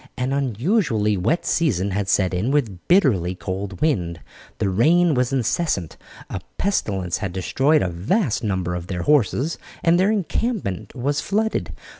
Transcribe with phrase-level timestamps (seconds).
[0.17, 4.19] An unusually wet season had set in with bitterly cold wind.
[4.57, 5.95] The rain was incessant,
[6.27, 11.71] a pestilence had destroyed a vast number of their horses, and their encampment was flooded.